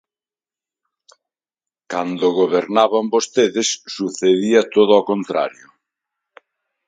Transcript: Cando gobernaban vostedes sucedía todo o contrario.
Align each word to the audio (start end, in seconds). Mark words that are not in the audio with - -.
Cando 1.91 2.25
gobernaban 2.41 3.05
vostedes 3.15 3.67
sucedía 3.95 4.61
todo 4.75 4.93
o 5.01 5.07
contrario. 5.11 5.67